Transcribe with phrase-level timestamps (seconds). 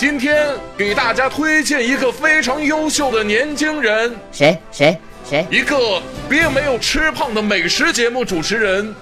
[0.00, 5.46] 今天给大家推荐一个非常优秀的年轻人，谁谁谁？
[5.50, 8.94] 一个并没有吃胖的美食节目主持人，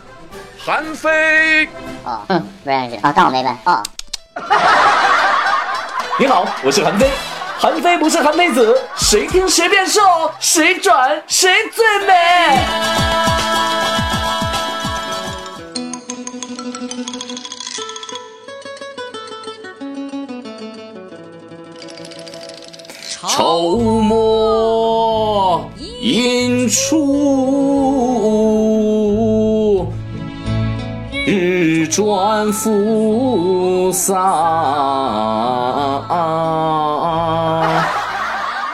[0.59, 1.67] 韩非。
[2.03, 3.81] 哦，嗯，不认识啊，当我没问哦。
[6.19, 7.09] 你好，我是韩非。
[7.57, 10.01] 韩非不是韩非子，谁听谁变瘦，
[10.41, 13.28] 谁转谁最美。
[23.27, 25.69] 愁墨
[26.01, 27.05] 引出，
[31.27, 34.15] 日转复洒。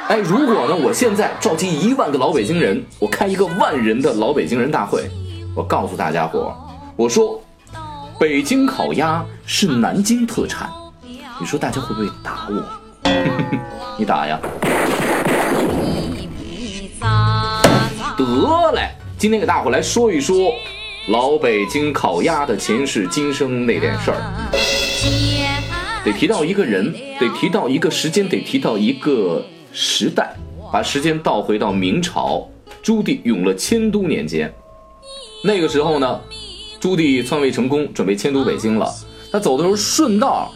[0.09, 0.77] 哎，如果呢？
[0.77, 5.11] 我现在召集一万个老北京人，我开一个万人的老北京人大会，
[5.57, 6.55] 我告诉大家伙，
[6.97, 7.41] 我说，
[8.19, 10.71] 北京烤鸭是南京特产，
[11.41, 12.63] 你说大家会不会打我？
[13.99, 14.41] 你打呀！
[18.17, 20.53] 得嘞，今天给大伙来说一说
[21.09, 24.19] 老北京烤鸭的前世今生那点事儿。
[26.05, 29.45] 得提到一个人，得提到一个时间，得提到一个。
[29.77, 30.37] 时代，
[30.73, 32.49] 把时间倒回到明朝，
[32.81, 34.55] 朱棣永乐迁都年间。
[35.43, 36.21] 那个时候呢，
[36.79, 38.89] 朱棣篡位成功，准备迁都北京了。
[39.33, 40.49] 他走的时候顺道，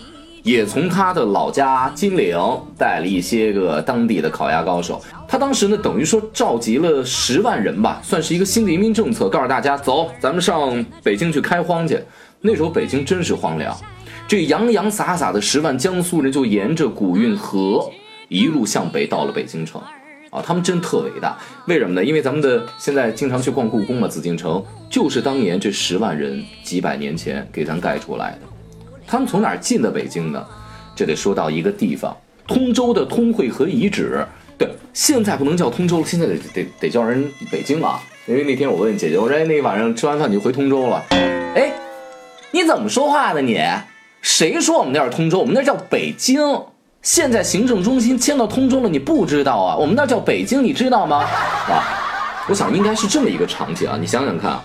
[0.43, 2.39] 也从他的老家金陵
[2.77, 5.03] 带了一些个当地的烤鸭高手。
[5.27, 12.01] 他当时呢，等于说召集了十万人吧，算是一个新的移民政策，告诉大家走，咱们上北京去开荒去。
[12.41, 13.77] 那时候北京真是荒凉，
[14.27, 17.91] 这洋洋洒洒的十万江苏人就沿着古运河。
[18.29, 19.81] 一路向北到了北京城，
[20.31, 21.39] 啊，他们真特伟大。
[21.67, 22.05] 为什么呢？
[22.05, 28.41] 因为咱们的现在经常去逛故宫嘛，紫禁城就是当年这十万人几百年前给咱盖出来的。
[29.09, 30.45] 他们从哪儿进的北京呢？
[30.95, 32.15] 这得说到一个地方，
[32.47, 34.27] 通州的通惠河遗址。
[34.59, 37.99] 对，现在不能叫通州了，现在得得得叫人北京了。
[38.27, 41.03] 因为那天我问姐姐，我说那晚上吃完饭你就回通州了？
[41.55, 41.73] 哎，
[42.51, 43.59] 你怎么说话呢你？
[44.21, 45.39] 谁说我们那是通州？
[45.39, 46.41] 我们那叫北京。
[47.01, 49.77] 现在行政中心迁到通州了，你不知道啊？
[49.77, 51.19] 我们那叫北京，你知道吗？
[51.19, 53.97] 啊，我想应该是这么一个场景啊。
[53.99, 54.65] 你想想看啊，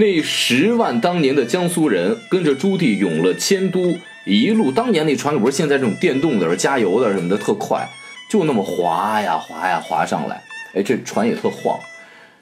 [0.00, 3.94] 那十万当年的江苏人跟着朱棣永乐迁都，
[4.24, 7.86] 一路当年那船可不是现在这种电动的、加油的什么的特快，
[8.30, 10.42] 就那么滑呀滑呀滑上来，
[10.74, 11.78] 哎，这船也特晃。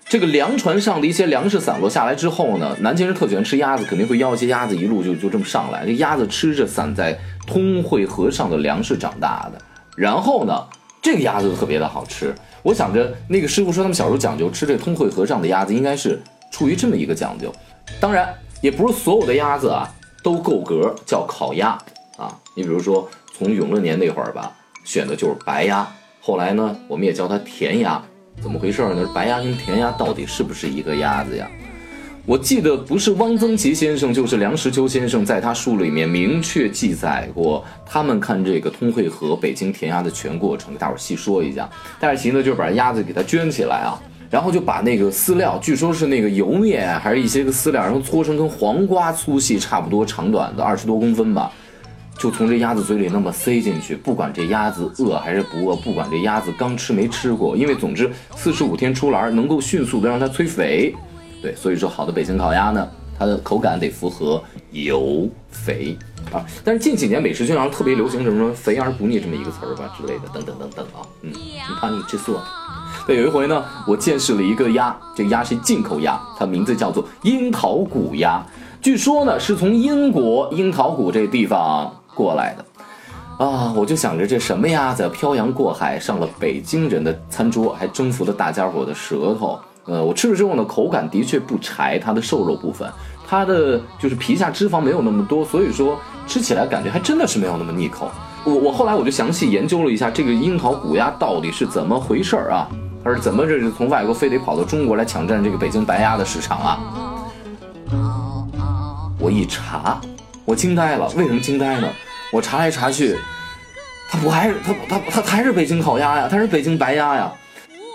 [0.08, 5.84] 这个粮船上的一些粮食散落下来之后呢，南京人特喜欢吃鸭子，肯定会要一些鸭子，一路就就这么上来。
[5.84, 9.60] 这鸭子吃着散在通惠河上的粮食长大的，
[9.96, 10.64] 然后呢，
[11.02, 12.32] 这个鸭子特别的好吃。
[12.62, 17.52] 我想着那个师傅说他们小时候讲究吃这通惠河上的鸭子，应该是出于这么一个讲究。
[18.00, 19.88] 当然，也不是所有的鸭子啊
[20.22, 21.78] 都够格叫烤鸭
[22.16, 22.34] 啊。
[22.54, 24.52] 你比如说从永乐年那会儿吧，
[24.84, 25.86] 选的就是白鸭，
[26.20, 28.02] 后来呢，我们也叫它甜鸭。
[28.40, 29.10] 怎么回事呢？
[29.14, 31.48] 白鸭跟甜鸭到底是不是一个鸭子呀？
[32.24, 41.68] 我记得不是汪曾祺先生，就是梁实秋先生，在他书里面明确记载过，他们看这个通惠河北京填鸭的全过程，给大伙儿细说一下。
[41.98, 43.98] 戴世奇呢，就是把鸭子给它圈起来啊，
[44.30, 51.50] 然后就把那个饲料，据说是那个油面，还是一些个饲料，然后搓成跟黄瓜粗细差不多长短的二十多公分吧。
[52.18, 60.92] 就从这鸭子嘴里那么塞进去，不管这鸭子饿还是不饿，不管这鸭子刚吃没吃过，因为总之四十五天出栏能够迅速的让它催肥，
[61.40, 65.96] 对，所以说好的北京烤鸭呢，它的口感得符合油肥
[66.32, 66.44] 啊。
[66.64, 72.36] 但是近几年美食圈上特别流行什么肥而不腻这么一个词儿吧之类的，等等等等啊，嗯，你怕你吃素？
[73.06, 78.44] 对，有一回呢，我见识了一个鸭，这个鸭是进口鸭，它名字叫做樱桃谷鸭，
[78.80, 81.92] 据说呢是从英国樱桃谷这地方。
[82.14, 89.56] 过来的，啊，我就想着这什么鸭子漂洋过海上了北京人的餐桌，还征服了大家伙的舌头。
[89.84, 92.90] 呃，我吃了之后呢，口感的确不柴，它的瘦肉部分，
[93.24, 95.96] 它的就是皮下脂肪没有那么多，所以说
[96.26, 98.10] 吃起来感觉还真的是没有那么腻口。
[98.42, 102.68] 我我后来我就详细研究了一下这个樱桃骨鸭到底是怎么回事儿啊，
[103.04, 106.80] 它是怎么这是从外国非得跑到中国来抢占这个北京白鸭的市场啊？
[109.18, 110.00] 我一查，
[110.44, 111.88] 我惊呆了，为什么惊呆呢？
[112.32, 113.16] 我查来查去，
[114.10, 116.28] 它不还是它它它还是北京烤鸭呀？
[116.30, 117.32] 它是北京白鸭呀。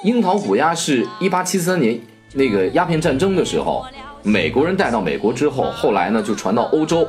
[0.04, 1.98] 樱桃谷鸭是一八七三年
[2.34, 3.86] 那个鸦片战争的时候，
[4.22, 7.08] 美国人带到美国之后，后来呢就传到欧洲，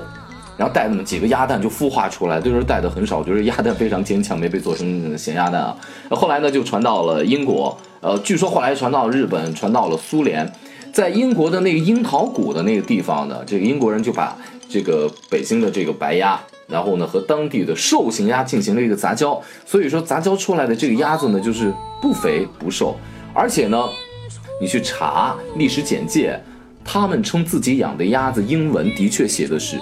[0.56, 5.76] 然后带那么几个鸭蛋就孵化出来，就是带的很少，就是鸭蛋非常坚强，没被做成咸鸭蛋啊。
[6.10, 10.50] 后来呢就传到了英国，呃，据说后来传到日本，传到了苏联，
[10.92, 14.36] 在英国的那个樱桃谷的那个地方呢，这个英国人就把。
[14.66, 22.96] 这个北京的这个白鸭然后呢和当地的瘦型鸭进行了一个杂交，所以说杂交出来的这个鸭子呢就是不肥不瘦，
[23.32, 23.84] 而且呢，
[24.60, 26.40] 你去查历史简介，
[26.82, 29.78] 他们称自己养的鸭子英文的确写的是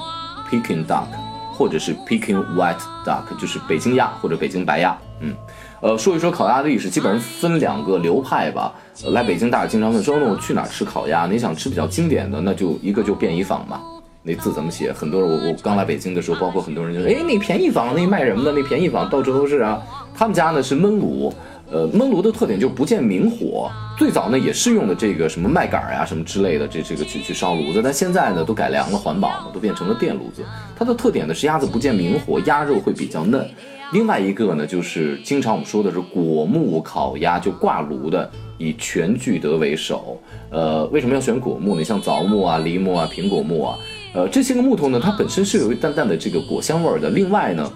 [0.52, 1.06] Peking duck，
[1.54, 2.76] 或者是 Peking white
[3.06, 4.94] duck，就是北京鸭或者北京白鸭。
[5.20, 5.34] 嗯，
[5.80, 8.74] 呃，说一说烤鸭的历史，基本上分两个流派吧。
[9.06, 11.26] 来北京大家经常问说，那我去哪吃烤鸭？
[11.26, 13.80] 你想吃比较经典的，那就一个就便宜坊嘛。
[14.24, 14.92] 那字怎么写？
[14.92, 18.52] 很多人我我刚来北京的时候，包括很多人就说，哎，那便宜坊那卖什么的？
[18.52, 19.80] 那便宜坊到处都是啊。
[20.14, 21.32] 他们家呢是焖炉，
[21.70, 23.70] 呃，焖炉的特点就是不见明火。
[23.98, 27.80] 最早呢也是用的这个什么麦秆呀什么之类的，这这个去去烧炉子。
[27.82, 30.42] 但现在呢都改良了，环保嘛，都变成了电炉子。
[30.76, 33.48] 它的特点呢是鸭子不见明火，鸭肉会比较嫩。
[33.92, 40.18] 另外一个呢就是经常我们说的是果木烤鸭，就挂炉的，以全聚德为首。
[40.50, 41.84] 呃，为什么要选果木呢？
[41.84, 43.78] 像枣木啊、梨木啊、苹果木啊。
[44.14, 47.08] 呃，这些个木头呢，它本身是有一淡淡的这个果香味儿的。
[47.10, 47.70] 另外呢，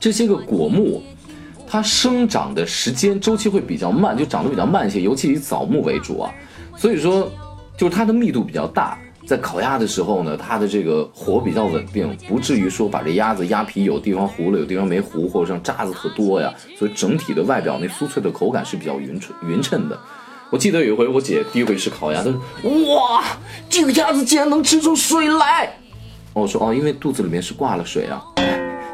[0.00, 1.02] 这些个果木，
[1.70, 6.34] 它生长的时间周期会比较慢，就长得比较慢一些，尤其以枣木为主啊。
[6.76, 7.30] 所以说，
[7.76, 16.52] 就是它的密度比较大，在烤鸭的时候呢，它的这个火比较稳定，不至于说把这鸭子鸭皮有地方糊了，有地方没糊，或者像渣子特多呀。
[16.76, 19.96] 所以整体的外表那酥脆的口感是比较匀称匀称的。
[20.50, 22.32] 我记得有一回，我姐第一回吃烤鸭，她说
[22.92, 23.22] ：“哇，
[23.68, 25.72] 这个鸭子竟然能吃出水来！”
[26.34, 28.20] 我说：“哦，因为肚子里面是挂了水啊。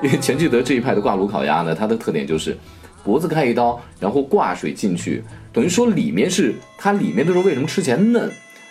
[0.02, 2.56] 因为全聚德这一派的挂炉烤鸭呢，它的特点就是
[3.02, 5.22] 脖子开一刀，然后挂水进去，
[5.52, 8.30] 等于说里面是它里面的肉为什么吃起来嫩？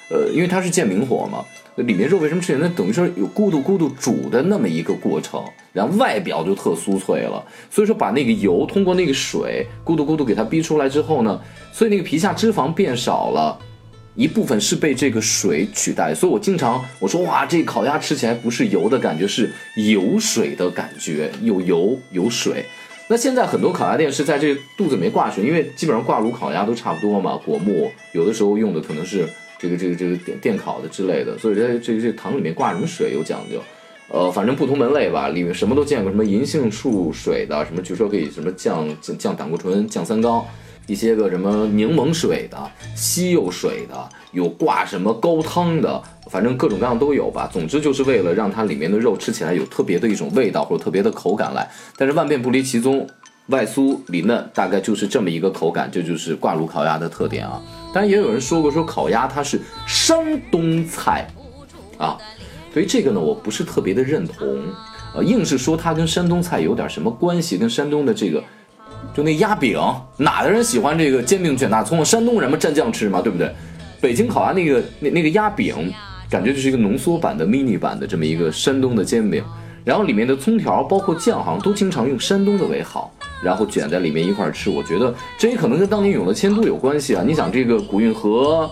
[0.09, 1.43] 呃，因为它是见明火嘛。”
[1.75, 5.43] 里面肉为什么吃起来嫩等于说有咕嘟咕嘟煮的那么一个过程，
[5.73, 7.43] 然后外表就特酥脆了。
[7.69, 11.41] 所以说把那个油通过那个水咕嘟咕嘟给它逼出来之后呢，
[11.73, 13.59] 所以那个皮下脂肪变少了，
[14.15, 16.13] 一部分是被这个水取代。
[16.13, 22.65] 所以我经常我说哇，这烤鸭吃起来不是油的感觉，是油水的感觉，有油有水。
[23.07, 29.27] 那现在很多烤鸭店是在这肚子里面挂水，因为基本上挂炉烤鸭都差不多嘛，果木有的时候用的可能是。
[29.57, 33.59] 这个这个这个电电烤的之类的，所以在这这糖里面挂什么水有讲究，
[34.09, 40.45] 呃，反正不同门类吧，里面什么都见过，什么银杏树水的，什么据说可以什么降降降胆固醇、降三高，
[40.87, 42.57] 一些个什么柠檬水的、
[42.95, 47.49] 西柚水的，有挂什么高汤的，反正各种各样都有吧。
[47.51, 51.69] 总之就是为了让它里面的肉吃起来有特别的一种味道或者特别的口感来。
[51.97, 53.07] 但是万变不离其宗，
[53.47, 57.61] 外酥里嫩，大概就是这么一个口感，这就是挂炉烤鸭的特点啊。
[57.93, 61.27] 当然也有人说过，说烤鸭它是山东菜，
[61.97, 62.17] 啊，
[62.73, 64.45] 对于这个呢，我不是特别的认同，
[65.15, 68.43] 呃，硬是说它跟山东菜有点什么关系，跟山东的这个，
[69.15, 69.79] 就那鸭饼，
[70.17, 72.03] 哪的人喜欢这个煎饼卷大葱？
[72.03, 73.49] 山东人嘛，蘸酱吃嘛，对不对？
[74.01, 75.73] 北京烤鸭那个那那个鸭饼，
[76.29, 79.41] 感觉就是一个浓缩版的 mini 版的这么一个山东的煎饼，
[79.85, 83.09] 然后里面的葱条包括酱，好像都经常用山东的为好。
[83.41, 87.23] 然后卷在里面一块吃，我觉得这也可能跟当年永乐迁都有关系啊。
[87.25, 88.69] 你想，这个古运河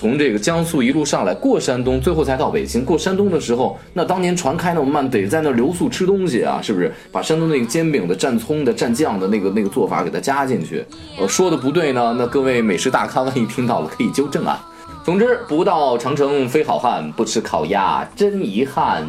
[0.00, 2.82] 从这个江苏一路上来，过山东，最后才到北京。
[2.82, 6.90] 过山东的时候，那当年船开那么慢，得在那留宿吃东西啊，是不是？
[7.12, 10.82] 把山东那个煎饼的蘸葱的、蘸酱的那个那个做法给它加进去。
[11.18, 14.66] 呃，说的不对呢，那各位美食大咖万一听到了可以纠正啊。
[15.04, 19.06] 总之，不到长城非好汉，不吃烤鸭真遗憾。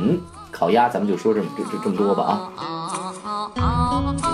[0.51, 4.30] 烤鸭咱们就说这么这这这么多吧啊。